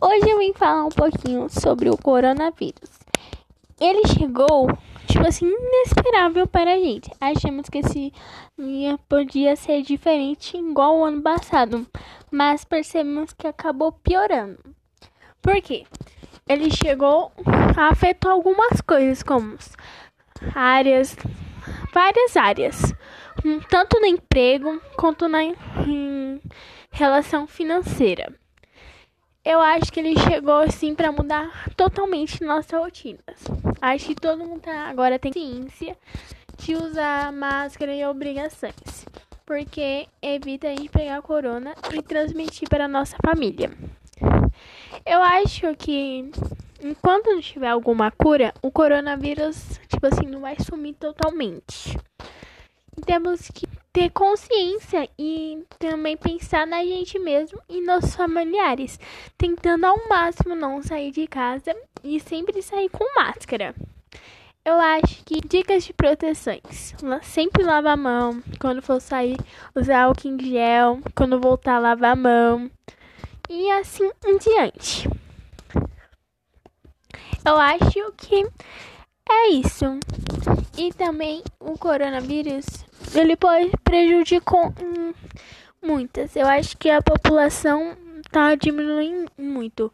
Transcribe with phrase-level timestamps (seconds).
[0.00, 2.90] Hoje eu vim falar um pouquinho sobre o coronavírus.
[3.80, 4.68] Ele chegou,
[5.06, 7.10] tipo assim, inesperável para a gente.
[7.20, 8.12] Achamos que esse
[8.58, 11.86] dia podia ser diferente, igual o ano passado,
[12.30, 14.58] mas percebemos que acabou piorando.
[15.40, 15.84] Por quê?
[16.46, 17.32] Ele chegou,
[17.76, 19.56] afetou algumas coisas, como
[20.54, 21.16] áreas,
[21.92, 22.92] várias áreas,
[23.70, 25.38] tanto no emprego quanto na
[26.90, 28.32] relação financeira.
[29.44, 33.44] Eu acho que ele chegou assim para mudar totalmente nossas rotinas.
[33.80, 35.98] Acho que todo mundo tá, agora tem ciência
[36.56, 39.04] de usar máscara e obrigações,
[39.44, 43.70] porque evita a gente pegar a corona e transmitir para nossa família.
[45.04, 46.30] Eu acho que
[46.82, 51.98] enquanto não tiver alguma cura, o coronavírus, tipo assim, não vai sumir totalmente.
[53.04, 58.98] Temos que ter consciência e também pensar na gente mesmo e nos familiares,
[59.38, 63.72] tentando ao máximo não sair de casa e sempre sair com máscara.
[64.64, 66.94] Eu acho que dicas de proteções.
[67.22, 68.42] Sempre lava a mão.
[68.58, 69.36] Quando for sair,
[69.76, 70.98] usar álcool em gel.
[71.14, 72.70] Quando voltar, lavar a mão.
[73.48, 75.08] E assim em diante.
[77.46, 78.44] Eu acho que
[79.30, 79.84] é isso.
[80.76, 82.64] E também o coronavírus,
[83.14, 84.72] ele pode prejudicar
[85.80, 86.34] muitas.
[86.34, 87.96] Eu acho que a população
[88.30, 89.92] tá diminuindo muito.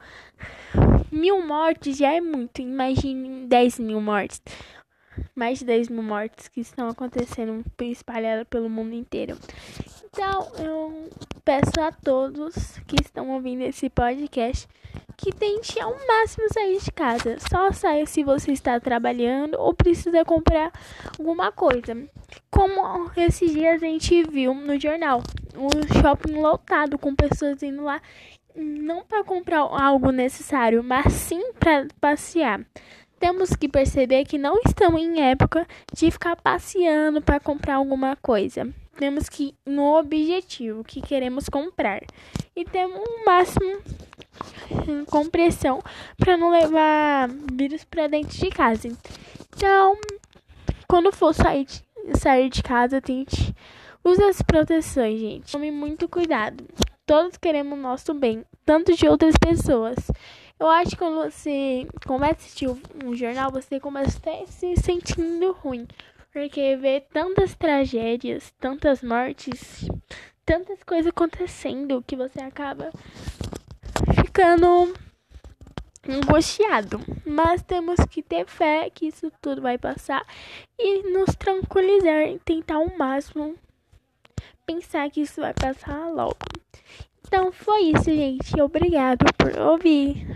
[1.13, 2.63] Mil mortes já é muito.
[2.63, 4.41] Imagine 10 mil mortes.
[5.35, 9.37] Mais de 10 mil mortes que estão acontecendo espalhadas pelo mundo inteiro.
[10.13, 11.09] Então, eu
[11.45, 14.69] peço a todos que estão ouvindo esse podcast
[15.17, 17.37] que tente ao máximo sair de casa.
[17.49, 20.73] Só saia se você está trabalhando ou precisa comprar
[21.17, 21.97] alguma coisa.
[22.51, 25.23] Como esses dias a gente viu no jornal,
[25.55, 28.03] o shopping lotado com pessoas indo lá
[28.57, 32.61] não para comprar algo necessário, mas sim para passear.
[33.21, 38.69] Temos que perceber que não estamos em época de ficar passeando para comprar alguma coisa.
[39.01, 42.03] Temos que no objetivo que queremos comprar
[42.55, 43.79] e temos um máximo
[45.09, 45.83] compressão
[46.19, 48.89] para não levar vírus para dentro de casa.
[49.57, 49.97] Então,
[50.87, 51.83] quando for sair de,
[52.19, 53.55] sair de casa, tente
[54.05, 55.51] use as proteções, gente.
[55.51, 56.63] Tome muito cuidado.
[57.07, 59.97] Todos queremos o nosso bem, tanto de outras pessoas.
[60.59, 62.69] Eu acho que quando você começa a assistir
[63.03, 65.89] um jornal, você começa até se sentindo ruim.
[66.33, 69.89] Porque vê tantas tragédias, tantas mortes,
[70.47, 72.91] tantas coisas acontecendo que você acaba
[74.15, 74.95] ficando
[76.09, 77.01] angustiado.
[77.27, 80.25] Mas temos que ter fé que isso tudo vai passar
[80.79, 83.57] e nos tranquilizar e tentar ao máximo
[84.65, 86.37] pensar que isso vai passar logo.
[87.27, 88.61] Então foi isso, gente.
[88.61, 90.27] Obrigado por ouvir.